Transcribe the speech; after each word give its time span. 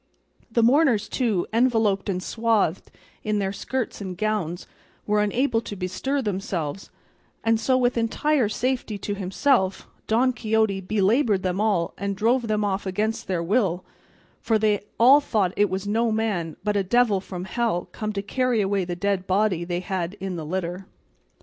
The 0.51 0.63
mourners, 0.63 1.07
too, 1.07 1.45
enveloped 1.53 2.09
and 2.09 2.23
swathed 2.23 2.89
in 3.23 3.37
their 3.37 3.53
skirts 3.53 4.01
and 4.01 4.17
gowns, 4.17 4.65
were 5.05 5.21
unable 5.21 5.61
to 5.61 5.75
bestir 5.75 6.23
themselves, 6.23 6.89
and 7.43 7.59
so 7.59 7.77
with 7.77 7.99
entire 7.99 8.49
safety 8.49 8.97
to 8.97 9.13
himself 9.13 9.87
Don 10.07 10.33
Quixote 10.33 10.81
belaboured 10.81 11.43
them 11.43 11.61
all 11.61 11.93
and 11.99 12.15
drove 12.15 12.47
them 12.47 12.63
off 12.65 12.87
against 12.87 13.27
their 13.27 13.43
will, 13.43 13.85
for 14.39 14.57
they 14.57 14.81
all 14.99 15.21
thought 15.21 15.53
it 15.55 15.69
was 15.69 15.85
no 15.85 16.11
man 16.11 16.57
but 16.63 16.75
a 16.75 16.81
devil 16.81 17.21
from 17.21 17.45
hell 17.45 17.87
come 17.91 18.11
to 18.13 18.23
carry 18.23 18.59
away 18.59 18.83
the 18.85 18.95
dead 18.95 19.27
body 19.27 19.63
they 19.63 19.81
had 19.81 20.15
in 20.15 20.35
the 20.35 20.45
litter. 20.47 20.87